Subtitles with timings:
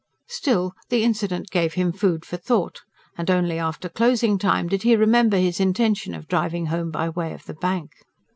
[0.29, 2.81] Still, the incident gave him food for thought,
[3.19, 7.33] and only after closing time did he remember his intention of driving home by way
[7.33, 7.91] of the Bank.